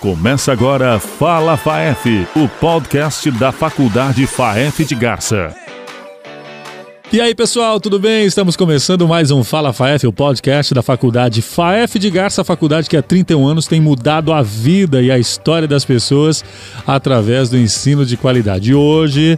[0.00, 5.52] Começa agora Fala FAEF, o podcast da Faculdade FAEF de Garça.
[7.12, 8.24] E aí, pessoal, tudo bem?
[8.24, 12.88] Estamos começando mais um Fala FAEF, o podcast da Faculdade FAEF de Garça, a faculdade
[12.88, 16.44] que há 31 anos tem mudado a vida e a história das pessoas
[16.86, 18.70] através do ensino de qualidade.
[18.70, 19.36] E hoje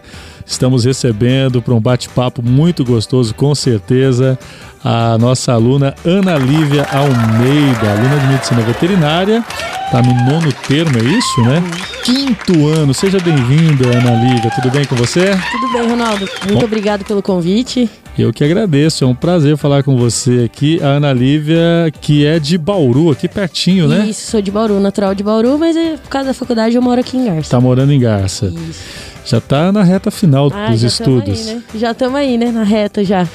[0.50, 4.36] estamos recebendo para um bate-papo muito gostoso, com certeza,
[4.84, 9.44] a nossa aluna Ana Lívia Almeida, aluna de medicina veterinária,
[9.84, 11.62] está no nono termo, é isso, né?
[12.04, 12.92] Quinto ano.
[12.92, 14.50] Seja bem-vinda, Ana Lívia.
[14.54, 15.36] Tudo bem com você?
[15.52, 16.28] Tudo bem, Ronaldo.
[16.46, 17.88] Muito Bom, obrigado pelo convite.
[18.20, 20.78] Eu que agradeço, é um prazer falar com você aqui.
[20.82, 24.06] A Ana Lívia, que é de Bauru, aqui pertinho, né?
[24.08, 27.00] Isso, sou de Bauru, natural de Bauru, mas é, por causa da faculdade eu moro
[27.00, 27.50] aqui em Garça.
[27.50, 28.46] Tá morando em Garça.
[28.46, 29.10] Isso.
[29.24, 31.48] Já está na reta final ah, dos estudos.
[31.48, 31.62] Aí, né?
[31.74, 32.50] Já estamos aí, né?
[32.50, 33.26] Na reta já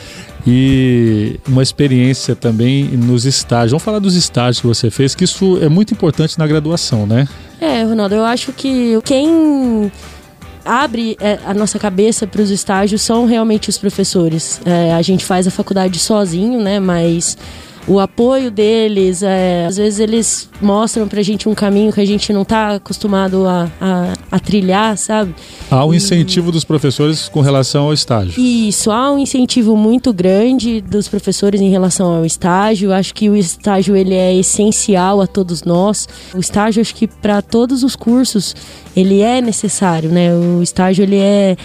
[0.48, 3.72] e uma experiência também nos estágios.
[3.72, 7.28] Vamos falar dos estágios que você fez, que isso é muito importante na graduação, né?
[7.60, 9.92] É, Ronaldo, eu acho que quem
[10.66, 14.60] abre é, a nossa cabeça para os estágios são realmente os professores.
[14.66, 16.80] É, a gente faz a faculdade sozinho, né?
[16.80, 17.38] Mas
[17.88, 19.22] o apoio deles.
[19.24, 23.48] É, às vezes eles mostram pra gente um caminho que a gente não tá acostumado
[23.48, 25.34] a, a, a trilhar, sabe?
[25.70, 25.98] Há um e...
[25.98, 28.42] incentivo dos professores com relação ao estágio.
[28.42, 32.92] Isso, há um incentivo muito grande dos professores em relação ao estágio.
[32.92, 36.08] Acho que o estágio ele é essencial a todos nós.
[36.34, 38.56] O estágio, acho que para todos os cursos,
[38.96, 40.34] ele é necessário, né?
[40.34, 41.56] O estágio ele é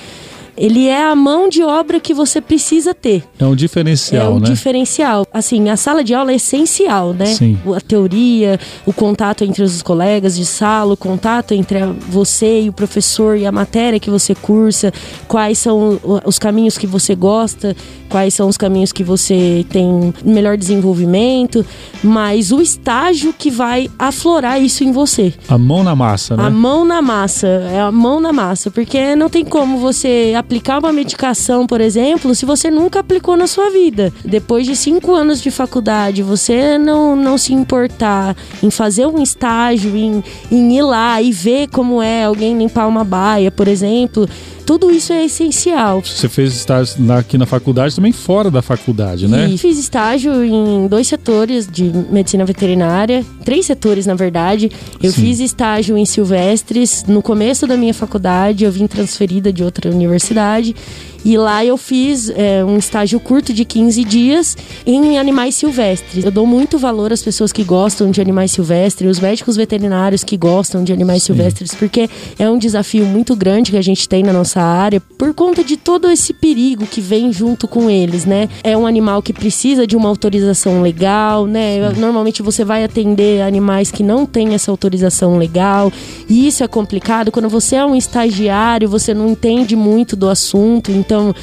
[0.61, 3.25] ele é a mão de obra que você precisa ter.
[3.39, 4.47] É um diferencial, é um né?
[4.47, 5.27] diferencial.
[5.33, 7.27] Assim, a sala de aula é essencial, né?
[7.27, 7.59] Sim.
[7.75, 11.79] A teoria, o contato entre os colegas de sala, o contato entre
[12.11, 14.93] você e o professor e a matéria que você cursa,
[15.27, 17.75] quais são os caminhos que você gosta,
[18.11, 21.65] quais são os caminhos que você tem melhor desenvolvimento,
[22.03, 25.33] mas o estágio que vai aflorar isso em você.
[25.49, 26.45] A mão na massa, né?
[26.45, 30.81] A mão na massa, é a mão na massa, porque não tem como você aplicar
[30.81, 34.13] uma medicação, por exemplo, se você nunca aplicou na sua vida.
[34.25, 39.97] Depois de cinco anos de faculdade, você não, não se importar em fazer um estágio,
[39.97, 44.29] em, em ir lá e ver como é alguém limpar uma baia, por exemplo
[44.71, 46.01] tudo isso é essencial.
[46.01, 49.49] Você fez estágio aqui na faculdade, também fora da faculdade, né?
[49.51, 54.71] E fiz estágio em dois setores de medicina veterinária, três setores na verdade.
[55.03, 55.23] Eu Sim.
[55.23, 60.77] fiz estágio em Silvestres no começo da minha faculdade, eu vim transferida de outra universidade
[61.25, 66.25] e lá eu fiz é, um estágio curto de 15 dias em animais silvestres.
[66.25, 70.37] Eu dou muito valor às pessoas que gostam de animais silvestres, os médicos veterinários que
[70.37, 71.35] gostam de animais Sim.
[71.35, 72.09] silvestres, porque
[72.39, 75.77] é um desafio muito grande que a gente tem na nossa área por conta de
[75.77, 78.49] todo esse perigo que vem junto com eles, né?
[78.63, 81.91] É um animal que precisa de uma autorização legal, né?
[81.95, 82.01] Sim.
[82.01, 85.93] Normalmente você vai atender animais que não têm essa autorização legal,
[86.29, 90.91] e isso é complicado quando você é um estagiário, você não entende muito do assunto,
[91.11, 91.35] então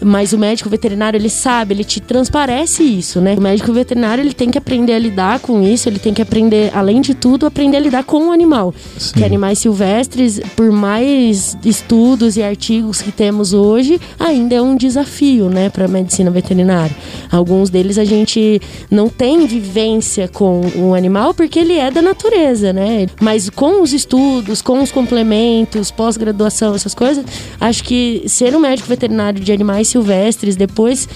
[0.00, 3.34] mas o médico veterinário ele sabe, ele te transparece isso, né?
[3.36, 6.70] O médico veterinário ele tem que aprender a lidar com isso, ele tem que aprender,
[6.74, 8.74] além de tudo, aprender a lidar com o animal.
[8.98, 9.14] Sim.
[9.14, 15.48] Que animais silvestres, por mais estudos e artigos que temos hoje, ainda é um desafio,
[15.48, 16.94] né, para a medicina veterinária.
[17.30, 18.60] Alguns deles a gente
[18.90, 23.06] não tem vivência com o animal porque ele é da natureza, né?
[23.20, 27.24] Mas com os estudos, com os complementos, pós-graduação, essas coisas,
[27.60, 31.08] acho que ser um médico veterinário de animais silvestres, depois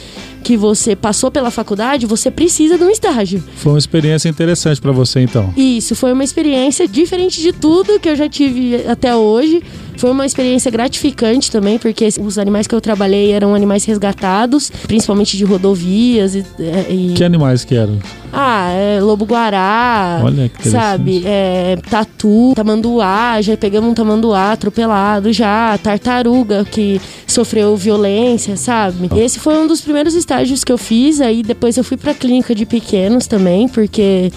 [0.42, 3.42] que você passou pela faculdade, você precisa de um estágio.
[3.56, 5.52] Foi uma experiência interessante para você, então.
[5.56, 9.62] Isso, foi uma experiência diferente de tudo que eu já tive até hoje.
[10.02, 15.36] Foi uma experiência gratificante também, porque os animais que eu trabalhei eram animais resgatados, principalmente
[15.36, 16.44] de rodovias e.
[16.90, 17.12] e...
[17.14, 18.00] Que animais que eram?
[18.32, 21.22] Ah, é lobo-guará, Olha que sabe?
[21.24, 29.08] É, tatu, tamanduá, já pegamos um tamanduá atropelado já, tartaruga que sofreu violência, sabe?
[29.16, 32.56] Esse foi um dos primeiros estágios que eu fiz, aí depois eu fui pra clínica
[32.56, 34.32] de pequenos também, porque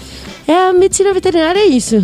[0.46, 1.96] é a medicina veterinária é isso.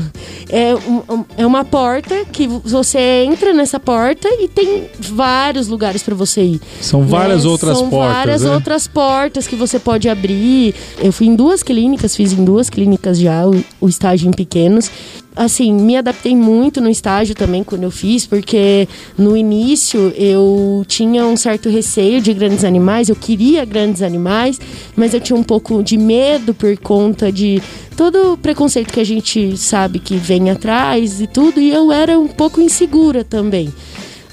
[0.48, 6.14] É, um, é uma porta que você entra nessa porta e tem vários lugares para
[6.14, 6.60] você ir.
[6.80, 7.50] São várias né?
[7.50, 8.08] outras São portas.
[8.08, 8.50] São várias né?
[8.50, 10.74] outras portas que você pode abrir.
[10.98, 14.90] Eu fui em duas clínicas, fiz em duas clínicas já o, o estágio em pequenos
[15.34, 18.86] assim, me adaptei muito no estágio também quando eu fiz, porque
[19.16, 24.60] no início eu tinha um certo receio de grandes animais, eu queria grandes animais,
[24.94, 27.62] mas eu tinha um pouco de medo por conta de
[27.96, 32.18] todo o preconceito que a gente sabe que vem atrás e tudo, e eu era
[32.18, 33.72] um pouco insegura também.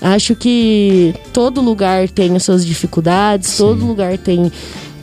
[0.01, 3.57] Acho que todo lugar tem as suas dificuldades, Sim.
[3.57, 4.51] todo lugar tem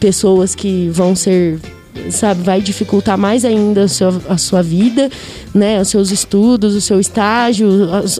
[0.00, 1.58] pessoas que vão ser
[2.10, 5.10] sabe, vai dificultar mais ainda a sua, a sua vida.
[5.56, 7.67] Né, os seus estudos, o seu estágio,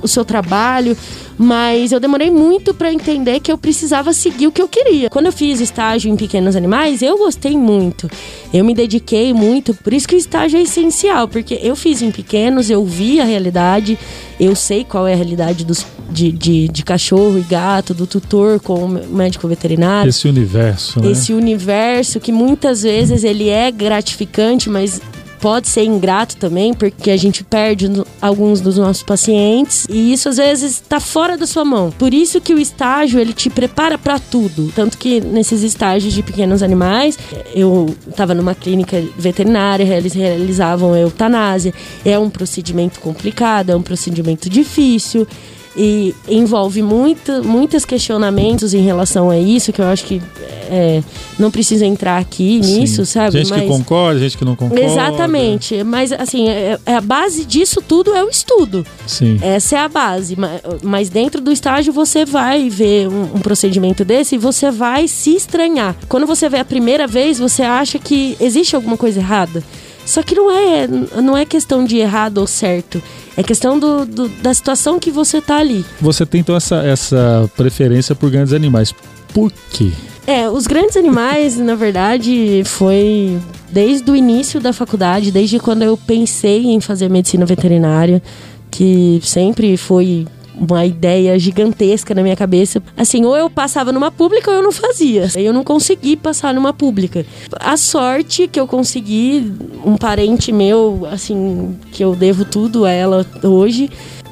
[0.03, 0.97] o seu trabalho,
[1.39, 5.11] mas eu demorei muito para entender que eu precisava seguir o que eu queria.
[5.11, 8.11] Quando eu fiz estágio em pequenos animais, eu gostei muito.
[8.53, 12.11] Eu me dediquei muito, por isso que o estágio é essencial, porque eu fiz em
[12.11, 13.99] pequenos, eu vi a realidade,
[14.41, 18.61] eu sei qual é a realidade dos, de, de, de cachorro e gato, do tutor
[18.61, 20.09] com o médico veterinário.
[20.09, 21.11] Esse universo, né?
[21.11, 25.01] Esse universo que muitas vezes ele é gratificante, mas
[25.41, 27.91] pode ser ingrato também, porque a gente perde
[28.21, 31.91] alguns dos nossos pacientes e isso às vezes está fora da sua mão.
[31.91, 34.73] Por isso que o estágio ele te prepara para tudo.
[34.75, 37.19] Tanto que nesses estágios de pequenos animais,
[37.55, 41.73] eu estava numa clínica veterinária, eles realizavam eutanásia.
[42.05, 45.27] É um procedimento complicado, é um procedimento difícil
[45.77, 50.23] e envolve muito, muitos questionamentos em relação a isso, que eu acho que
[50.71, 51.03] é,
[51.39, 53.13] não precisa entrar aqui nisso, Sim.
[53.13, 53.39] sabe?
[53.39, 53.63] Gente mas...
[53.63, 54.83] que concorda, gente que não concorda.
[54.83, 55.85] Exatamente.
[55.85, 58.87] Mas, assim, é, é, a base disso tudo é o estudo.
[59.07, 59.39] Sim.
[59.43, 60.37] Essa é a base.
[60.83, 65.37] Mas dentro do estágio você vai ver um, um procedimento desse e você vai se
[65.37, 65.95] estranhar.
[66.09, 69.63] Quando você vê a primeira vez, você acha que existe alguma coisa errada.
[70.07, 70.87] Só que não é,
[71.21, 73.03] não é questão de errado ou certo.
[73.37, 75.85] É questão do, do, da situação que você tá ali.
[76.01, 78.95] Você tem então essa, essa preferência por grandes animais.
[79.35, 79.91] Por quê?
[80.27, 83.39] É, os grandes animais, na verdade, foi
[83.71, 88.23] desde o início da faculdade, desde quando eu pensei em fazer medicina veterinária,
[88.71, 90.27] que sempre foi
[90.57, 92.83] uma ideia gigantesca na minha cabeça.
[92.97, 95.29] Assim, ou eu passava numa pública ou eu não fazia.
[95.37, 97.27] Eu não consegui passar numa pública.
[97.61, 99.53] A sorte que eu consegui,
[99.85, 103.91] um parente meu, assim, que eu devo tudo a ela hoje,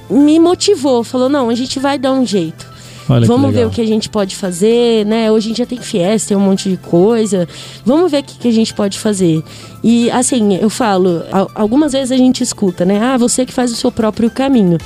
[0.09, 1.05] me motivou.
[1.05, 2.75] Falou: não, a gente vai dar um jeito.
[3.09, 5.31] Olha Vamos ver o que a gente pode fazer, né?
[5.31, 7.47] Hoje em dia tem fiesta, tem um monte de coisa.
[7.85, 9.43] Vamos ver o que, que a gente pode fazer.
[9.83, 11.23] E assim, eu falo,
[11.55, 12.99] algumas vezes a gente escuta, né?
[12.99, 14.79] Ah, você que faz o seu próprio caminho.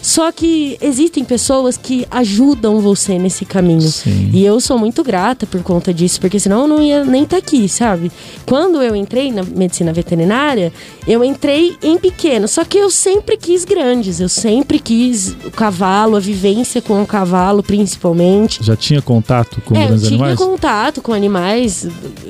[0.00, 3.80] Só que existem pessoas que ajudam você nesse caminho.
[3.82, 4.30] Sim.
[4.32, 7.36] E eu sou muito grata por conta disso, porque senão eu não ia nem estar
[7.36, 8.10] tá aqui, sabe?
[8.46, 10.72] Quando eu entrei na medicina veterinária,
[11.06, 16.16] eu entrei em pequeno, só que eu sempre quis grandes, eu sempre quis o cavalo,
[16.16, 18.62] a vivência com o cavalo, principalmente.
[18.62, 20.38] Já tinha contato com é, grandes eu tinha animais?
[20.38, 21.86] contato com animais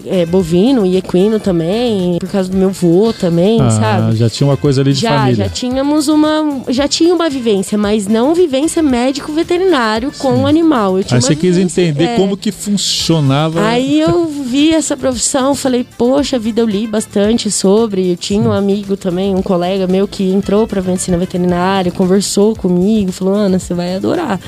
[0.07, 4.17] é, bovino e equino também, por causa do meu vô também, ah, sabe?
[4.17, 5.45] Já tinha uma coisa ali de já, família.
[5.45, 6.63] Já tínhamos uma.
[6.69, 10.99] Já tinha uma vivência vivência, mas não vivência médico-veterinário com o animal.
[10.99, 12.17] Eu tinha Aí você quis entender é...
[12.17, 13.67] como que funcionava.
[13.67, 18.13] Aí eu vi essa profissão, falei, poxa vida, eu li bastante sobre.
[18.13, 23.13] Eu tinha um amigo também, um colega meu que entrou para medicina veterinária, conversou comigo,
[23.13, 24.41] falou, Ana, você vai adorar.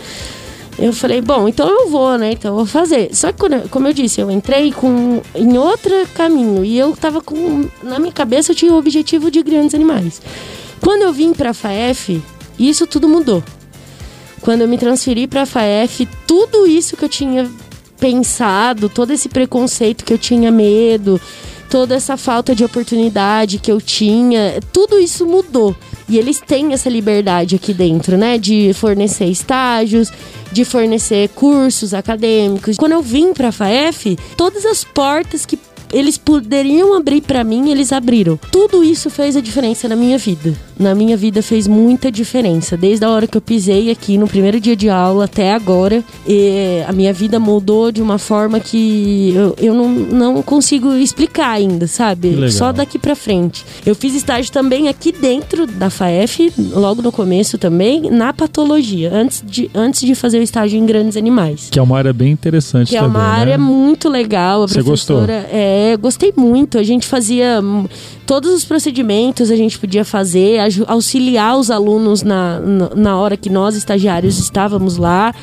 [0.79, 2.33] Eu falei, bom, então eu vou, né?
[2.33, 3.15] Então eu vou fazer.
[3.15, 7.69] Só que, como eu disse, eu entrei com, em outro caminho e eu tava com.
[7.83, 10.23] Na minha cabeça eu tinha o objetivo de grandes animais.
[10.81, 12.23] Quando eu vim pra FAF,
[12.69, 13.43] isso tudo mudou.
[14.41, 17.51] Quando eu me transferi para a FAF, tudo isso que eu tinha
[17.99, 21.21] pensado, todo esse preconceito que eu tinha medo,
[21.69, 25.77] toda essa falta de oportunidade que eu tinha, tudo isso mudou.
[26.09, 28.37] E eles têm essa liberdade aqui dentro, né?
[28.37, 30.11] De fornecer estágios,
[30.51, 32.77] de fornecer cursos acadêmicos.
[32.77, 35.57] Quando eu vim para a FAF, todas as portas que
[35.93, 38.39] eles poderiam abrir para mim, eles abriram.
[38.51, 40.55] Tudo isso fez a diferença na minha vida.
[40.79, 42.77] Na minha vida fez muita diferença.
[42.77, 46.03] Desde a hora que eu pisei aqui no primeiro dia de aula até agora,
[46.87, 51.87] a minha vida mudou de uma forma que eu, eu não, não consigo explicar ainda,
[51.87, 52.51] sabe?
[52.51, 53.65] Só daqui para frente.
[53.85, 59.43] Eu fiz estágio também aqui dentro da FAF, logo no começo também, na patologia, antes
[59.47, 61.69] de, antes de fazer o estágio em grandes animais.
[61.71, 63.41] Que é uma área bem interessante que também, é uma né?
[63.41, 64.63] área muito legal.
[64.63, 65.57] A Você professora, gostou?
[65.57, 66.79] É, gostei muito.
[66.79, 67.61] A gente fazia
[68.27, 72.61] todos os procedimentos, a gente podia fazer, auxiliar os alunos na,
[72.95, 75.35] na hora que nós, estagiários, estávamos lá.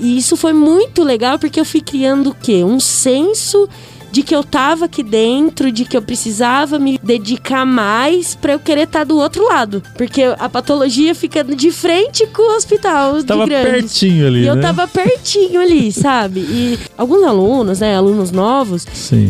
[0.00, 2.62] E isso foi muito legal porque eu fui criando o quê?
[2.64, 3.68] Um senso
[4.16, 8.58] de que eu tava aqui dentro, de que eu precisava me dedicar mais para eu
[8.58, 9.82] querer estar tá do outro lado.
[9.94, 13.22] Porque a patologia fica de frente com o hospital.
[13.22, 13.92] Tava de grandes.
[13.92, 14.38] pertinho ali.
[14.38, 14.48] E né?
[14.48, 16.40] eu tava pertinho ali, sabe?
[16.40, 18.86] E alguns alunos, né, alunos novos,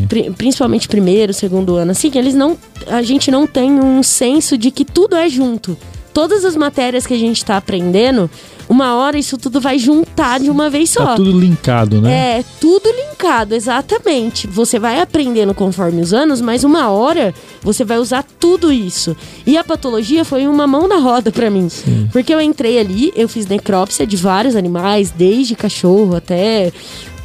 [0.09, 2.57] pri principalmente primeiro, segundo ano, assim, eles não.
[2.87, 5.76] A gente não tem um senso de que tudo é junto
[6.16, 8.31] todas as matérias que a gente está aprendendo,
[8.68, 11.04] uma hora isso tudo vai juntar de uma vez só.
[11.04, 12.38] Tá tudo linkado, né?
[12.38, 14.46] É, tudo linkado, exatamente.
[14.46, 19.16] Você vai aprendendo conforme os anos, mas uma hora você vai usar tudo isso.
[19.46, 21.68] E a patologia foi uma mão na roda para mim.
[21.68, 22.08] Sim.
[22.12, 26.73] Porque eu entrei ali, eu fiz necrópsia de vários animais, desde cachorro até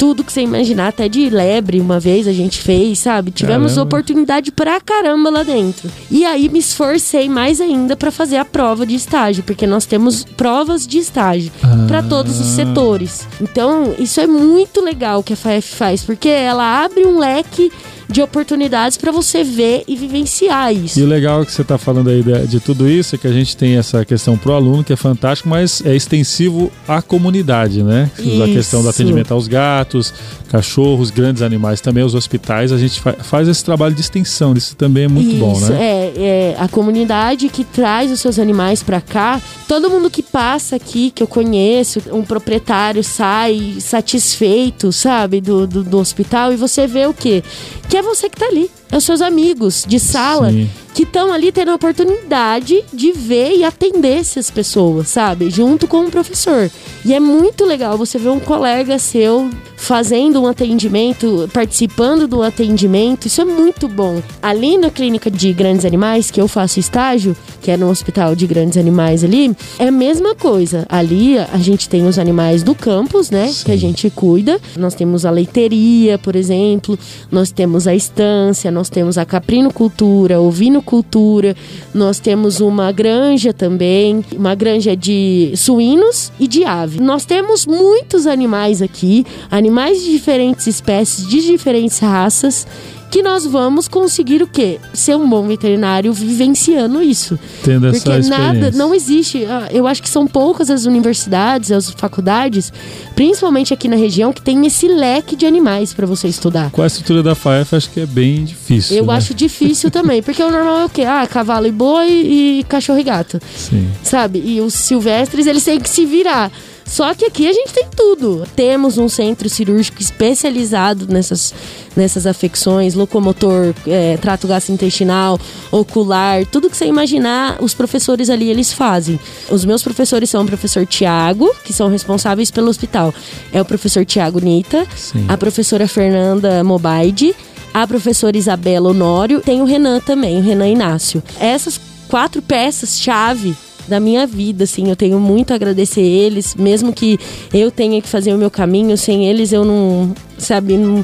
[0.01, 3.29] tudo que você imaginar, até de lebre uma vez a gente fez, sabe?
[3.29, 3.87] Tivemos caramba.
[3.87, 5.91] oportunidade pra caramba lá dentro.
[6.09, 10.23] E aí me esforcei mais ainda para fazer a prova de estágio, porque nós temos
[10.23, 11.30] provas de estágio
[11.63, 11.85] ah.
[11.87, 13.27] para todos os setores.
[13.39, 17.71] Então, isso é muito legal que a FAF faz, porque ela abre um leque
[18.11, 20.99] de oportunidades para você ver e vivenciar isso.
[20.99, 23.31] E o legal que você está falando aí de, de, tudo isso é que a
[23.31, 28.11] gente tem essa questão pro aluno, que é fantástico, mas é extensivo à comunidade, né?
[28.19, 28.43] Isso.
[28.43, 30.13] A questão do atendimento aos gatos,
[30.49, 34.75] cachorros, grandes animais também, os hospitais, a gente fa faz esse trabalho de extensão, isso
[34.75, 35.77] também é muito isso, bom, né?
[35.79, 40.75] É, é, a comunidade que traz os seus animais para cá, todo mundo que passa
[40.75, 46.85] aqui, que eu conheço, um proprietário sai satisfeito, sabe, do, do, do hospital, e você
[46.85, 47.41] vê o quê?
[47.87, 48.69] Que é você que tá ali.
[48.91, 50.69] É os seus amigos de sala Sim.
[50.93, 55.49] que estão ali tendo a oportunidade de ver e atender essas pessoas, sabe?
[55.49, 56.69] Junto com o professor.
[57.05, 59.49] E é muito legal você ver um colega seu
[59.81, 63.25] fazendo um atendimento, participando do atendimento.
[63.25, 64.21] Isso é muito bom.
[64.39, 68.45] Ali na clínica de grandes animais, que eu faço estágio, que é no hospital de
[68.45, 70.85] grandes animais ali, é a mesma coisa.
[70.87, 73.47] Ali a gente tem os animais do campus, né?
[73.47, 73.65] Sim.
[73.65, 74.61] Que a gente cuida.
[74.77, 76.97] Nós temos a leiteria, por exemplo.
[77.31, 81.55] Nós temos a estância, nós temos a caprinocultura, ovinocultura,
[81.93, 86.99] nós temos uma granja também, uma granja de suínos e de ave.
[86.99, 92.67] Nós temos muitos animais aqui, animais de diferentes espécies, de diferentes raças
[93.11, 94.79] que nós vamos conseguir o quê?
[94.93, 97.37] Ser um bom veterinário vivenciando isso.
[97.61, 99.43] Tendo Porque essa nada, não existe.
[99.45, 102.71] Ah, eu acho que são poucas as universidades, as faculdades,
[103.13, 106.71] principalmente aqui na região, que tem esse leque de animais para você estudar.
[106.71, 108.95] Com a estrutura da FAEF, acho que é bem difícil.
[108.95, 109.13] Eu né?
[109.13, 111.03] acho difícil também, porque o normal é o quê?
[111.03, 113.41] Ah, cavalo e boi e cachorro e gato.
[113.53, 113.91] Sim.
[114.01, 114.41] Sabe?
[114.43, 116.49] E os silvestres, eles têm que se virar.
[116.91, 118.45] Só que aqui a gente tem tudo.
[118.53, 121.53] Temos um centro cirúrgico especializado nessas,
[121.95, 125.39] nessas afecções, locomotor, é, trato gastrointestinal,
[125.71, 129.17] ocular, tudo que você imaginar, os professores ali eles fazem.
[129.49, 133.13] Os meus professores são o professor Tiago, que são responsáveis pelo hospital.
[133.53, 135.25] É o professor Tiago Nita, Sim.
[135.29, 137.33] a professora Fernanda Mobaide,
[137.73, 141.23] a professora Isabela Honório, tem o Renan também, o Renan Inácio.
[141.39, 141.79] Essas
[142.09, 143.55] quatro peças-chave
[143.87, 144.89] da minha vida, assim.
[144.89, 147.19] Eu tenho muito a agradecer eles, mesmo que
[147.53, 151.03] eu tenha que fazer o meu caminho, sem eles eu não, sabe, não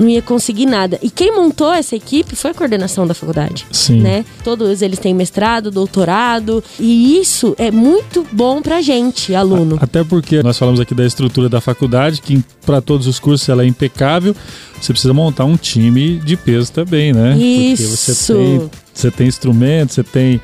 [0.00, 0.98] não ia conseguir nada.
[1.02, 3.66] E quem montou essa equipe foi a coordenação da faculdade.
[3.70, 4.00] Sim.
[4.00, 4.24] Né?
[4.42, 9.76] Todos eles têm mestrado, doutorado, e isso é muito bom pra gente, aluno.
[9.80, 13.62] Até porque nós falamos aqui da estrutura da faculdade, que para todos os cursos ela
[13.62, 14.34] é impecável.
[14.80, 17.36] Você precisa montar um time de peso também, né?
[17.36, 17.82] Isso.
[17.82, 20.40] Porque você tem, você tem instrumentos, você tem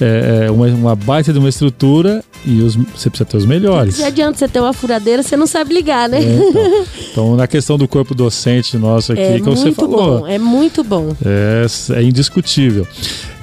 [0.00, 3.98] é, é, uma, uma baita de uma estrutura e os, você precisa ter os melhores.
[3.98, 6.18] Não adianta você ter uma furadeira, você não sabe ligar, né?
[6.18, 6.84] É, então.
[7.12, 7.36] então.
[7.36, 10.20] na questão do corpo docente nosso aqui, é como você falou.
[10.20, 11.14] Bom, é muito bom.
[11.24, 11.66] É,
[11.96, 12.86] é indiscutível.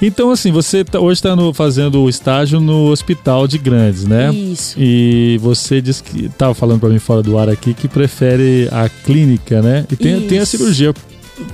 [0.00, 4.32] Então, assim, você tá, hoje está fazendo o estágio no Hospital de Grandes, né?
[4.32, 4.76] Isso.
[4.78, 8.88] E você disse que estava falando para mim fora do ar aqui que prefere a
[8.88, 9.84] clínica, né?
[9.90, 10.94] E tem, tem a cirurgia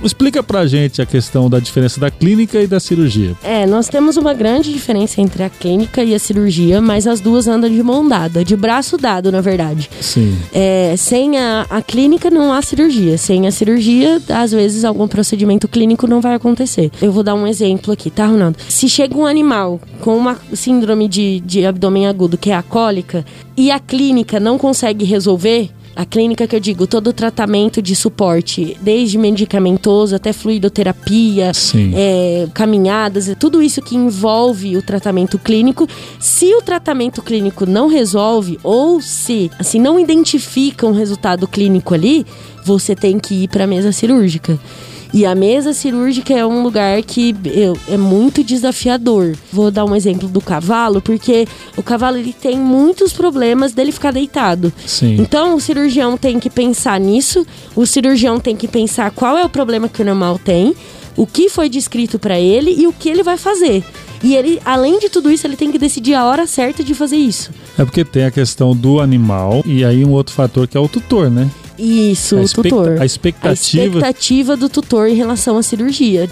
[0.03, 3.35] explica pra gente a questão da diferença da clínica e da cirurgia.
[3.43, 7.47] É, nós temos uma grande diferença entre a clínica e a cirurgia, mas as duas
[7.47, 9.89] andam de mão dada, de braço dado, na verdade.
[9.99, 10.37] Sim.
[10.53, 13.17] É, sem a, a clínica não há cirurgia.
[13.17, 16.91] Sem a cirurgia, às vezes algum procedimento clínico não vai acontecer.
[17.01, 18.57] Eu vou dar um exemplo aqui, tá, Ronaldo?
[18.67, 23.25] Se chega um animal com uma síndrome de, de abdômen agudo, que é a cólica,
[23.57, 27.95] e a clínica não consegue resolver, a clínica que eu digo, todo o tratamento de
[27.95, 31.51] suporte, desde medicamentoso até fluidoterapia,
[31.95, 35.87] é, caminhadas, tudo isso que envolve o tratamento clínico.
[36.19, 42.25] Se o tratamento clínico não resolve ou se assim não identifica um resultado clínico ali,
[42.63, 44.59] você tem que ir para a mesa cirúrgica.
[45.15, 47.33] E a mesa cirúrgica é um lugar que
[47.87, 49.33] é muito desafiador.
[49.49, 54.11] Vou dar um exemplo do cavalo, porque o cavalo ele tem muitos problemas dele ficar
[54.11, 54.73] deitado.
[54.85, 55.15] Sim.
[55.17, 59.49] Então o cirurgião tem que pensar nisso, o cirurgião tem que pensar qual é o
[59.49, 60.75] problema que o animal tem,
[61.15, 63.85] o que foi descrito para ele e o que ele vai fazer.
[64.21, 67.15] E ele, além de tudo isso, ele tem que decidir a hora certa de fazer
[67.15, 67.51] isso.
[67.77, 70.89] É porque tem a questão do animal e aí um outro fator que é o
[70.89, 71.49] tutor, né?
[71.77, 73.01] Isso, o tutor.
[73.01, 73.83] A expectativa...
[73.83, 76.29] a expectativa do tutor em relação à cirurgia.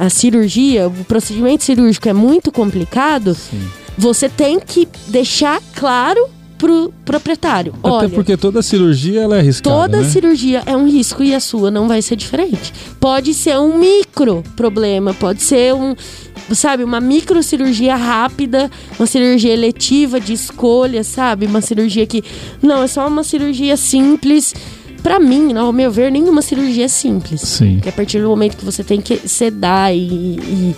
[0.00, 3.34] A cirurgia, o procedimento cirúrgico é muito complicado.
[3.34, 3.60] Sim.
[3.98, 7.74] Você tem que deixar claro pro proprietário.
[7.78, 10.08] Até Olha, porque toda cirurgia ela é arriscada, Toda né?
[10.08, 12.72] cirurgia é um risco e a sua não vai ser diferente.
[12.98, 15.94] Pode ser um micro problema, pode ser um,
[16.52, 21.46] sabe, uma microcirurgia rápida, uma cirurgia eletiva de escolha, sabe?
[21.46, 22.22] Uma cirurgia que
[22.62, 24.54] não é só uma cirurgia simples.
[25.06, 27.40] Pra mim, ao meu ver, nenhuma cirurgia é simples.
[27.40, 27.74] Sim.
[27.74, 30.76] Porque a partir do momento que você tem que sedar e, e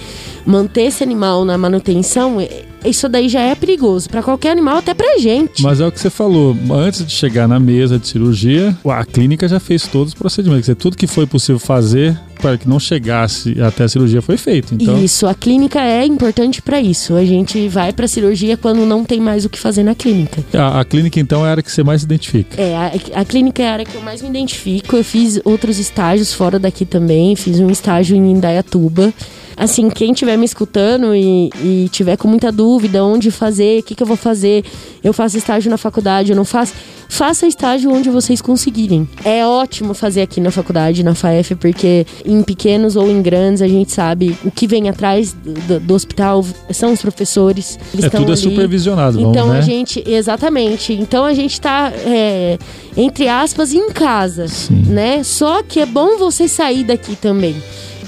[0.49, 4.09] manter esse animal na manutenção, é- isso daí já é perigoso.
[4.09, 5.63] Pra qualquer animal, até pra gente.
[5.63, 9.47] Mas é o que você falou, antes de chegar na mesa de cirurgia, a clínica
[9.49, 10.65] já fez todos os procedimentos.
[10.67, 14.37] Quer dizer, tudo que foi possível fazer para que não chegasse até a cirurgia foi
[14.37, 14.75] feito.
[14.75, 17.15] Então, Isso, a clínica é importante pra isso.
[17.15, 20.43] A gente vai pra cirurgia quando não tem mais o que fazer na clínica.
[20.55, 22.59] a, a clínica então é a área que você mais se identifica.
[22.63, 24.97] É, a, a clínica é a área que eu mais me identifico.
[24.97, 27.35] Eu fiz outros estágios fora daqui também.
[27.35, 29.13] Fiz um estágio em Indaiatuba.
[29.59, 33.95] Assim, quem estiver me escutando e, e tiver com muita dúvida onde fazer, o que,
[33.95, 34.65] que eu vou fazer,
[35.03, 36.75] eu faço estágio na faculdade, eu não faço.
[37.11, 39.09] Faça estágio onde vocês conseguirem.
[39.25, 43.67] É ótimo fazer aqui na faculdade, na FAEF, porque em pequenos ou em grandes a
[43.67, 47.79] gente sabe o que vem atrás do, do hospital são os professores.
[47.95, 48.37] Eles É tudo é ali.
[48.37, 49.59] supervisionado, vamos, Então né?
[49.59, 50.93] a gente, exatamente.
[50.93, 52.59] Então a gente tá, é,
[52.95, 54.85] entre aspas, em casa, Sim.
[54.89, 55.23] né?
[55.25, 57.57] Só que é bom você sair daqui também.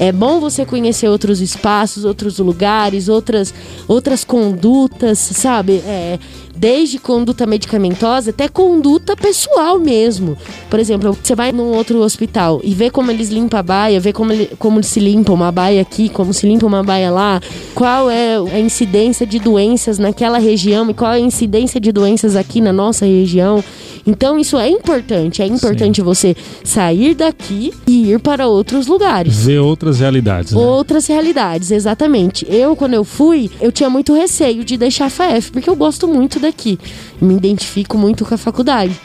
[0.00, 3.52] É bom você conhecer outros espaços, outros lugares, outras,
[3.86, 5.74] outras condutas, sabe?
[5.84, 6.18] É,
[6.60, 10.36] desde conduta medicamentosa até conduta pessoal mesmo.
[10.68, 14.12] Por exemplo, você vai num outro hospital e vê como eles limpam a baia, vê
[14.12, 17.40] como, ele, como se limpa uma baia aqui, como se limpa uma baia lá,
[17.74, 22.36] qual é a incidência de doenças naquela região e qual é a incidência de doenças
[22.36, 23.64] aqui na nossa região.
[24.06, 29.46] Então isso é importante, é importante você sair daqui e ir para outros lugares.
[29.46, 30.52] Ver outras realidades.
[30.52, 30.60] Né?
[30.60, 32.46] Outras realidades, exatamente.
[32.48, 36.06] Eu, quando eu fui, eu tinha muito receio de deixar a FAF, porque eu gosto
[36.06, 36.78] muito daqui.
[37.20, 38.98] Me identifico muito com a faculdade.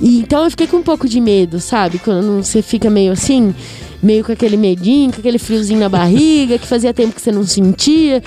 [0.00, 1.98] E, então eu fiquei com um pouco de medo, sabe?
[1.98, 3.54] Quando você fica meio assim,
[4.02, 7.44] meio com aquele medinho, com aquele friozinho na barriga, que fazia tempo que você não
[7.44, 8.22] sentia.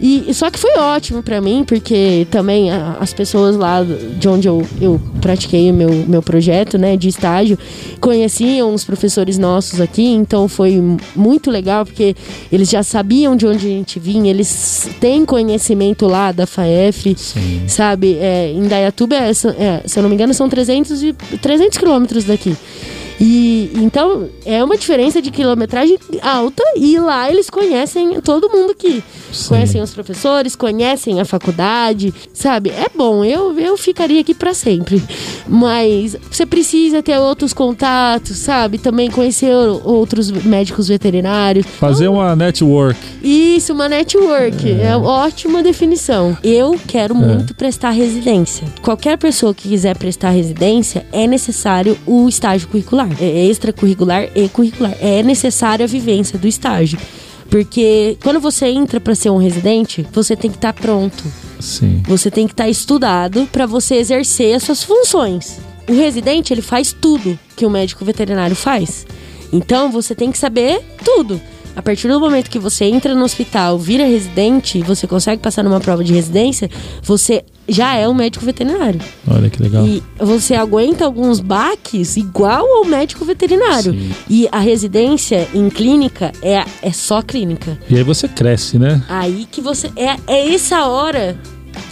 [0.00, 3.84] E, só que foi ótimo pra mim, porque também as pessoas lá
[4.18, 7.58] de onde eu, eu pratiquei o meu, meu projeto, né, de estágio,
[8.00, 10.82] conheciam os professores nossos aqui, então foi
[11.14, 12.16] muito legal, porque
[12.50, 17.64] eles já sabiam de onde a gente vinha, eles têm conhecimento lá da FAEF, Sim.
[17.66, 18.16] sabe?
[18.18, 22.24] É, em Dayatuba, é, é, se eu não me engano, são 300, e, 300 quilômetros
[22.24, 22.56] daqui.
[23.20, 29.04] E então é uma diferença de quilometragem alta e lá eles conhecem todo mundo aqui.
[29.30, 29.48] Sim.
[29.50, 32.70] Conhecem os professores, conhecem a faculdade, sabe?
[32.70, 35.02] É bom, eu, eu ficaria aqui para sempre.
[35.46, 38.78] Mas você precisa ter outros contatos, sabe?
[38.78, 39.54] Também conhecer
[39.84, 41.66] outros médicos veterinários.
[41.66, 42.98] Fazer uma network.
[43.22, 44.70] Isso, uma network.
[44.80, 46.36] É, ótima definição.
[46.42, 48.66] Eu quero muito prestar residência.
[48.80, 53.09] Qualquer pessoa que quiser prestar residência, é necessário o estágio curricular.
[53.18, 54.96] É extracurricular e curricular.
[55.00, 56.98] É necessária a vivência do estágio.
[57.48, 61.24] Porque quando você entra para ser um residente, você tem que estar pronto.
[61.58, 62.02] Sim.
[62.06, 65.58] Você tem que estar estudado para você exercer as suas funções.
[65.88, 69.04] O residente, ele faz tudo que o médico veterinário faz.
[69.52, 71.40] Então, você tem que saber tudo.
[71.74, 75.80] A partir do momento que você entra no hospital, vira residente, você consegue passar numa
[75.80, 76.70] prova de residência,
[77.02, 79.00] você já é um médico veterinário.
[79.26, 79.86] Olha que legal.
[79.86, 83.92] E você aguenta alguns baques igual ao médico veterinário.
[83.92, 84.10] Sim.
[84.28, 87.78] E a residência em clínica é, é só clínica.
[87.88, 89.02] E aí você cresce, né?
[89.08, 89.90] Aí que você.
[89.96, 91.38] É, é essa hora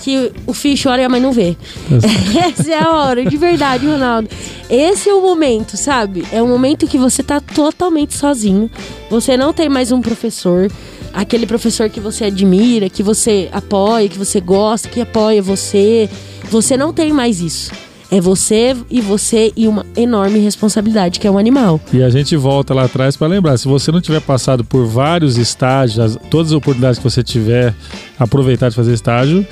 [0.03, 1.57] que o filho chora e a mãe não vê.
[2.35, 4.29] Essa é a hora, de verdade, Ronaldo.
[4.69, 6.25] Esse é o momento, sabe?
[6.33, 8.71] É o momento que você tá totalmente sozinho.
[9.11, 10.71] Você não tem mais um professor.
[11.21, 16.09] Aquele professor que você admira, que você apoia, que você gosta, que apoia você.
[16.49, 17.73] Você não tem mais isso.
[18.11, 21.81] É você e você e uma enorme responsabilidade, que é um animal.
[21.93, 25.37] E a gente volta lá atrás para lembrar, se você não tiver passado por vários
[25.37, 27.75] estágios, as- todas as oportunidades que você tiver,
[28.19, 29.45] aproveitar de fazer estágio,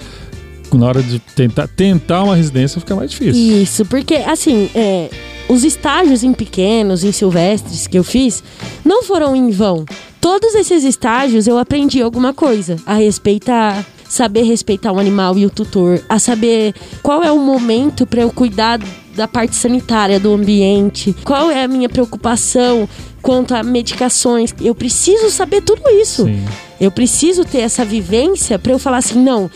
[0.72, 3.60] na hora de tentar, tentar uma residência fica mais difícil.
[3.62, 5.10] Isso, porque assim, é,
[5.48, 8.42] os estágios em pequenos, em silvestres que eu fiz,
[8.84, 9.84] não foram em vão.
[10.26, 15.50] Todos esses estágios eu aprendi alguma coisa a respeitar, saber respeitar o animal e o
[15.50, 18.80] tutor, a saber qual é o momento para eu cuidar
[19.14, 22.88] da parte sanitária do ambiente, qual é a minha preocupação
[23.22, 24.52] quanto a medicações.
[24.60, 26.24] Eu preciso saber tudo isso.
[26.24, 26.44] Sim.
[26.80, 29.50] Eu preciso ter essa vivência pra eu falar assim, não, o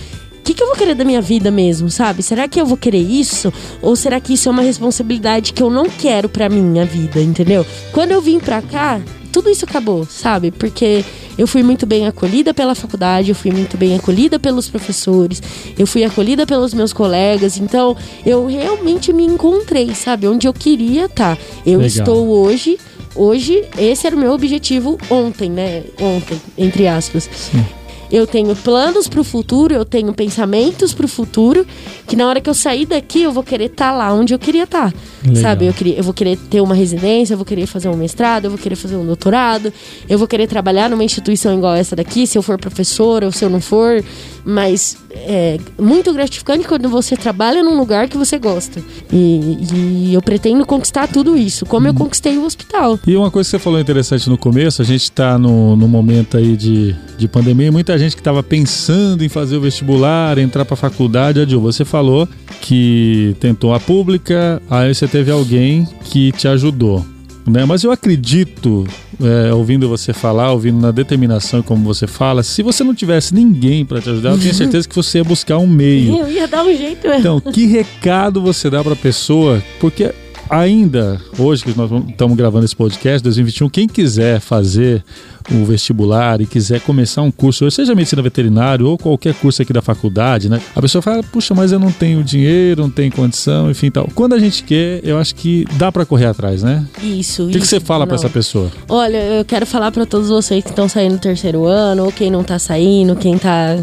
[0.44, 2.22] que, que eu vou querer da minha vida mesmo, sabe?
[2.22, 3.52] Será que eu vou querer isso?
[3.83, 7.66] Ou será que isso é uma responsabilidade que eu não quero pra minha vida, entendeu?
[7.90, 10.50] Quando eu vim pra cá, tudo isso acabou, sabe?
[10.50, 11.04] Porque
[11.38, 15.42] Eu fui muito bem acolhida pela faculdade, eu fui muito bem acolhida pelos professores,
[15.78, 17.56] eu fui acolhida pelos meus colegas.
[17.56, 20.28] Então, eu realmente me encontrei, sabe?
[20.28, 21.36] Onde eu queria estar.
[21.36, 21.42] Tá.
[21.64, 21.86] Eu Legal.
[21.86, 22.78] estou hoje
[23.14, 25.82] hoje esse era o meu objetivo ontem, né?
[25.98, 27.28] Ontem, entre aspas.
[27.32, 27.64] Sim.
[28.10, 31.66] Eu tenho planos para o futuro, eu tenho pensamentos para o futuro,
[32.06, 34.38] que na hora que eu sair daqui eu vou querer estar tá lá onde eu
[34.38, 34.92] queria estar.
[34.92, 35.66] Tá, sabe?
[35.66, 38.50] Eu, queria, eu vou querer ter uma residência, eu vou querer fazer um mestrado, eu
[38.50, 39.72] vou querer fazer um doutorado,
[40.08, 43.44] eu vou querer trabalhar numa instituição igual essa daqui, se eu for professor ou se
[43.44, 44.02] eu não for.
[44.44, 48.83] Mas é muito gratificante quando você trabalha num lugar que você gosta.
[49.12, 51.98] E, e eu pretendo conquistar tudo isso, como eu uhum.
[51.98, 52.98] conquistei o hospital.
[53.07, 56.37] E uma coisa que você falou interessante no começo, a gente está no, no momento
[56.37, 60.74] aí de, de pandemia, muita gente que estava pensando em fazer o vestibular, entrar para
[60.74, 62.29] a faculdade, Adil, você falou
[62.61, 67.05] que tentou a pública, aí você teve alguém que te ajudou.
[67.46, 67.64] Né?
[67.64, 68.87] Mas eu acredito,
[69.22, 73.85] é, ouvindo você falar, ouvindo na determinação como você fala, se você não tivesse ninguém
[73.85, 76.18] para te ajudar, eu tenho certeza que você ia buscar um meio.
[76.18, 77.06] Eu ia dar um jeito.
[77.06, 79.62] Então, que recado você dá para a pessoa?
[79.80, 80.12] Porque
[80.48, 85.04] ainda, hoje que nós estamos gravando esse podcast, 2021, quem quiser fazer
[85.50, 89.83] o vestibular e quiser começar um curso, seja medicina veterinária ou qualquer curso aqui da
[89.83, 90.61] faculdade, né?
[90.74, 94.09] A pessoa fala, puxa, mas eu não tenho dinheiro, não tenho condição, enfim tal.
[94.14, 96.85] Quando a gente quer, eu acho que dá para correr atrás, né?
[97.03, 97.46] Isso.
[97.46, 98.70] O que, que você fala para essa pessoa?
[98.88, 102.31] Olha, eu quero falar para todos vocês que estão saindo do terceiro ano, ou quem
[102.31, 103.79] não tá saindo, quem tá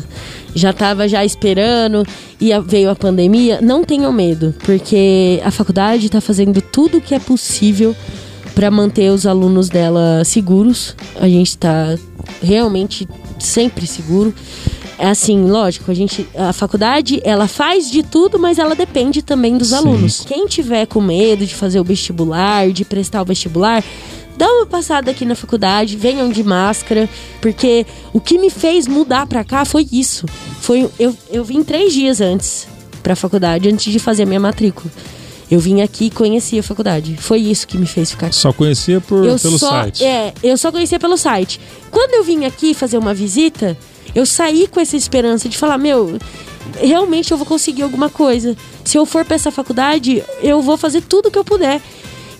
[0.56, 2.04] já estava já esperando
[2.42, 7.14] e veio a pandemia, não tenham medo, porque a faculdade está fazendo tudo o que
[7.14, 7.96] é possível
[8.58, 10.96] para manter os alunos dela seguros.
[11.22, 11.96] A gente está
[12.42, 14.34] realmente sempre seguro.
[14.98, 19.56] É assim, lógico, a gente, a faculdade, ela faz de tudo, mas ela depende também
[19.60, 19.76] dos Sim.
[19.76, 20.26] alunos.
[20.26, 23.84] Quem tiver com medo de fazer o vestibular, de prestar o vestibular,
[24.36, 27.08] dá uma passada aqui na faculdade, venham de máscara,
[27.40, 30.26] porque o que me fez mudar para cá foi isso.
[30.62, 32.68] Foi eu, eu vim três dias antes
[33.04, 34.92] para a faculdade, antes de fazer a minha matrícula.
[35.50, 37.16] Eu vim aqui e conheci a faculdade.
[37.18, 38.36] Foi isso que me fez ficar aqui.
[38.36, 40.04] Só conhecia por, eu pelo só, site?
[40.04, 41.60] É, eu só conhecia pelo site.
[41.90, 43.78] Quando eu vim aqui fazer uma visita,
[44.14, 46.18] eu saí com essa esperança de falar: meu,
[46.76, 48.58] realmente eu vou conseguir alguma coisa.
[48.84, 51.82] Se eu for para essa faculdade, eu vou fazer tudo que eu puder.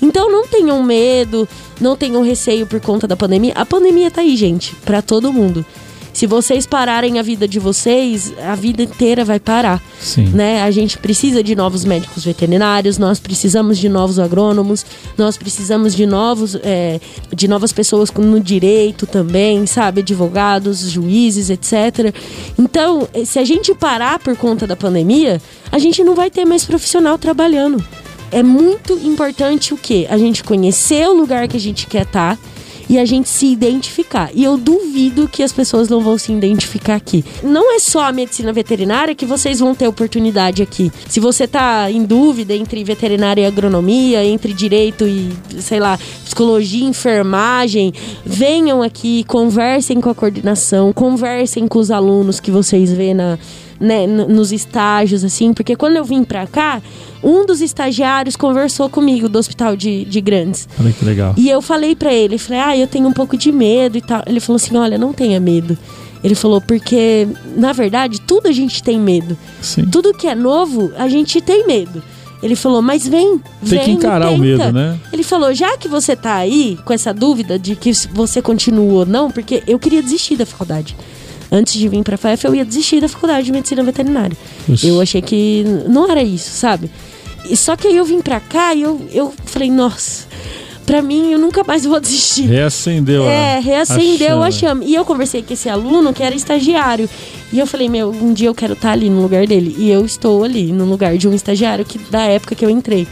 [0.02, 1.48] Então não tenham medo,
[1.80, 3.54] não tenham receio por conta da pandemia.
[3.56, 5.66] A pandemia tá aí, gente, para todo mundo.
[6.18, 9.80] Se vocês pararem a vida de vocês, a vida inteira vai parar.
[10.00, 10.30] Sim.
[10.30, 10.64] Né?
[10.64, 14.84] A gente precisa de novos médicos veterinários, nós precisamos de novos agrônomos,
[15.16, 17.00] nós precisamos de novos, é,
[17.32, 20.02] de novas pessoas no direito também, sabe?
[20.02, 22.12] Advogados, juízes, etc.
[22.58, 25.40] Então, se a gente parar por conta da pandemia,
[25.72, 27.86] a gente não vai ter mais profissional trabalhando.
[28.32, 30.08] É muito importante o quê?
[30.10, 32.38] A gente conhecer o lugar que a gente quer estar.
[32.38, 32.57] Tá,
[32.90, 34.30] e a gente se identificar.
[34.34, 37.24] E eu duvido que as pessoas não vão se identificar aqui.
[37.44, 40.92] Não é só a medicina veterinária que vocês vão ter oportunidade aqui.
[41.08, 46.86] Se você tá em dúvida entre veterinária e agronomia, entre direito e, sei lá, psicologia
[46.86, 47.94] enfermagem,
[48.26, 53.38] venham aqui, conversem com a coordenação, conversem com os alunos que vocês vê na
[53.80, 56.82] né, nos estágios, assim, porque quando eu vim pra cá,
[57.24, 60.68] um dos estagiários conversou comigo do hospital de, de Grandes.
[60.80, 61.34] Olha que legal.
[61.38, 64.24] E eu falei para ele, falei, ah, eu tenho um pouco de medo e tal.
[64.26, 65.78] Ele falou assim, olha, não tenha medo.
[66.24, 69.38] Ele falou, porque, na verdade, tudo a gente tem medo.
[69.62, 69.86] Sim.
[69.86, 72.02] Tudo que é novo, a gente tem medo.
[72.42, 75.00] Ele falou, mas vem, Tem que encarar o medo, né?
[75.12, 79.06] Ele falou, já que você tá aí com essa dúvida de que você continua ou
[79.06, 80.96] não, porque eu queria desistir da faculdade
[81.52, 84.38] antes de vir pra FAF, eu ia desistir da faculdade de medicina veterinária.
[84.68, 84.88] Isso.
[84.88, 86.90] Eu achei que não era isso, sabe?
[87.50, 90.26] E só que aí eu vim pra cá e eu, eu falei, nossa,
[90.88, 92.48] pra mim eu nunca mais vou desistir.
[92.48, 94.86] Reacendeu É, reacendeu a chama.
[94.86, 97.10] E eu conversei com esse aluno que era estagiário.
[97.52, 99.76] E eu falei, meu, um dia eu quero estar tá ali no lugar dele.
[99.78, 103.06] E eu estou ali, no lugar de um estagiário que da época que eu entrei.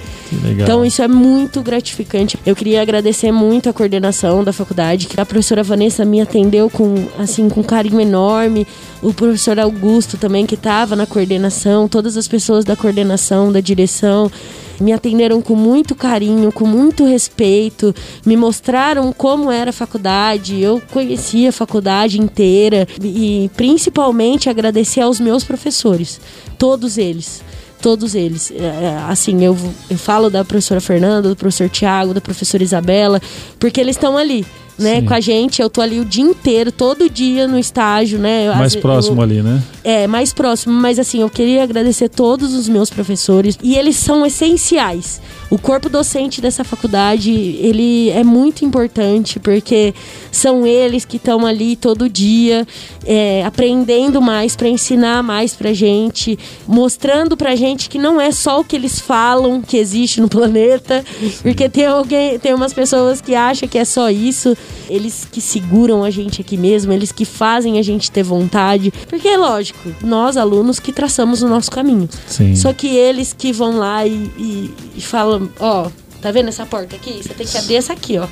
[0.63, 2.39] Então isso é muito gratificante.
[2.45, 6.95] Eu queria agradecer muito a coordenação da faculdade, que a professora Vanessa me atendeu com
[7.19, 8.65] assim com carinho enorme,
[9.01, 14.31] o professor Augusto também que estava na coordenação, todas as pessoas da coordenação, da direção
[14.79, 17.93] me atenderam com muito carinho, com muito respeito,
[18.25, 20.59] me mostraram como era a faculdade.
[20.61, 26.19] Eu conhecia a faculdade inteira e principalmente agradecer aos meus professores,
[26.57, 27.43] todos eles
[27.81, 28.49] todos eles.
[28.49, 29.55] É, é, assim, eu,
[29.91, 33.21] eu falo da professora Fernanda, do professor Tiago, da professora Isabela,
[33.59, 34.43] porque eles estão ali.
[34.77, 35.05] Né, Sim.
[35.05, 35.61] com a gente.
[35.61, 38.49] Eu tô ali o dia inteiro, todo dia no estágio, né?
[38.53, 39.61] Mais Às- próximo eu- ali, né?
[39.83, 44.25] é, mais próximo, mas assim, eu queria agradecer todos os meus professores e eles são
[44.25, 45.21] essenciais.
[45.49, 49.93] O corpo docente dessa faculdade, ele é muito importante porque
[50.31, 52.67] são eles que estão ali todo dia
[53.05, 58.59] é, aprendendo mais para ensinar mais pra gente, mostrando pra gente que não é só
[58.59, 61.05] o que eles falam que existe no planeta,
[61.43, 64.57] porque tem alguém, tem umas pessoas que acham que é só isso,
[64.89, 69.27] eles que seguram a gente aqui mesmo, eles que fazem a gente ter vontade, porque
[69.27, 72.07] é lógico, nós alunos que traçamos o nosso caminho.
[72.27, 72.55] Sim.
[72.55, 75.87] Só que eles que vão lá e, e- e falam, ó,
[76.21, 77.19] tá vendo essa porta aqui?
[77.21, 78.27] Você tem que abrir essa aqui, ó.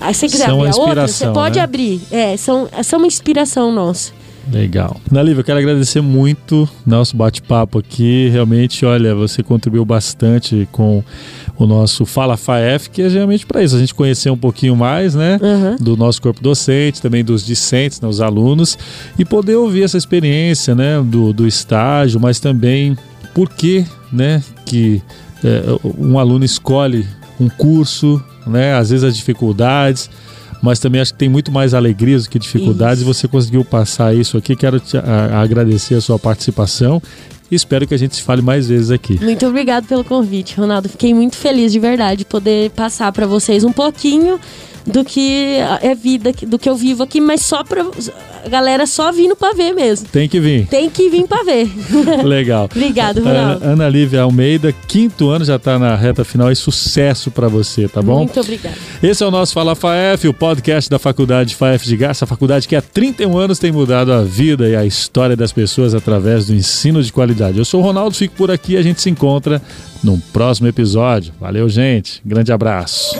[0.00, 1.64] Aí você quiser São abrir a outra, você pode né?
[1.64, 2.00] abrir.
[2.10, 4.12] É, são, são uma inspiração nossa.
[4.52, 5.00] Legal.
[5.10, 8.28] Nalívia, eu quero agradecer muito nosso bate-papo aqui.
[8.28, 11.02] Realmente, olha, você contribuiu bastante com
[11.58, 15.14] o nosso Fala FAEF, que é geralmente para isso, a gente conhecer um pouquinho mais,
[15.14, 15.38] né?
[15.42, 15.76] Aham.
[15.80, 18.78] Do nosso corpo docente, também dos discentes, né, os alunos,
[19.18, 21.02] e poder ouvir essa experiência, né?
[21.02, 22.96] Do, do estágio, mas também
[23.34, 24.42] por que, né?
[24.64, 25.02] Que
[25.42, 25.62] é,
[25.98, 27.06] um aluno escolhe
[27.40, 28.74] um curso, né?
[28.74, 30.10] Às vezes as dificuldades,
[30.62, 33.10] mas também acho que tem muito mais alegrias do que dificuldades Isso.
[33.10, 34.56] e você conseguiu passar isso aqui.
[34.56, 37.00] Quero te agradecer a sua participação
[37.50, 39.18] e espero que a gente se fale mais vezes aqui.
[39.22, 40.88] Muito obrigado pelo convite, Ronaldo.
[40.88, 44.38] Fiquei muito feliz de verdade de poder passar pra vocês um pouquinho
[44.86, 47.84] do que é vida, do que eu vivo aqui, mas só pra
[48.46, 50.06] a galera só vindo pra ver mesmo.
[50.06, 50.68] Tem que vir.
[50.68, 51.68] Tem que vir pra ver.
[52.22, 52.66] Legal.
[52.66, 53.64] Obrigado, Ana, Ronaldo.
[53.64, 58.00] Ana Lívia Almeida, quinto ano, já está na reta final e sucesso para você, tá
[58.00, 58.18] bom?
[58.18, 58.76] Muito obrigada.
[59.02, 62.68] Esse é o nosso Fala FAEF, o podcast da Faculdade FAEF de Garça, a faculdade
[62.68, 66.54] que há 31 anos tem mudado a vida e a história das pessoas através do
[66.54, 67.35] ensino de qualidade.
[67.56, 69.60] Eu sou o Ronaldo, fico por aqui e a gente se encontra
[70.02, 71.34] num próximo episódio.
[71.40, 72.20] Valeu, gente.
[72.24, 73.16] Grande abraço.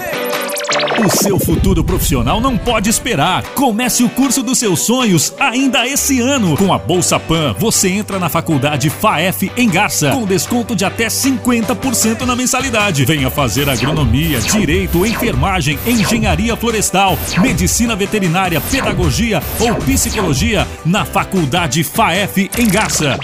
[0.99, 3.43] O seu futuro profissional não pode esperar.
[3.55, 6.57] Comece o curso dos seus sonhos ainda esse ano.
[6.57, 11.09] Com a Bolsa Pan, você entra na faculdade FAEF em Garça, com desconto de até
[11.09, 13.05] 50% na mensalidade.
[13.05, 22.51] Venha fazer agronomia, direito, enfermagem, engenharia florestal, medicina veterinária, pedagogia ou psicologia na faculdade FAEF
[22.59, 23.19] em Garça.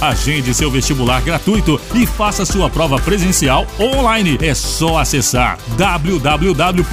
[0.00, 4.38] Agende seu vestibular gratuito e faça sua prova presencial online.
[4.42, 6.84] É só acessar www.faef.br.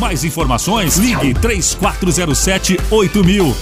[0.00, 3.56] Mais informações, ligue 3407 8000.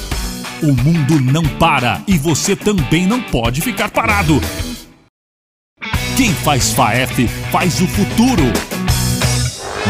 [0.63, 4.41] O mundo não para e você também não pode ficar parado.
[6.17, 8.43] Quem faz FAEF faz o futuro.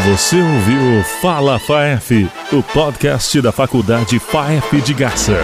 [0.05, 5.39] Você ouviu Fala FAEF, o podcast da Faculdade FAEF de Garça.